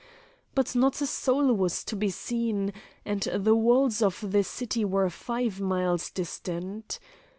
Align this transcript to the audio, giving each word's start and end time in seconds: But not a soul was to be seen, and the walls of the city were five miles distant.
But 0.55 0.73
not 0.73 0.99
a 1.03 1.05
soul 1.05 1.53
was 1.53 1.83
to 1.83 1.95
be 1.95 2.09
seen, 2.09 2.73
and 3.05 3.21
the 3.21 3.53
walls 3.53 4.01
of 4.01 4.31
the 4.31 4.43
city 4.43 4.83
were 4.83 5.11
five 5.11 5.61
miles 5.61 6.09
distant. 6.09 6.97